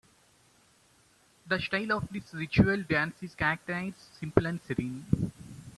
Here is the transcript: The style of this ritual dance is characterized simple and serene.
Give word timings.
The 1.47 1.59
style 1.59 1.91
of 1.91 2.09
this 2.09 2.33
ritual 2.33 2.81
dance 2.89 3.21
is 3.21 3.35
characterized 3.35 3.99
simple 4.19 4.47
and 4.47 4.59
serene. 4.63 5.05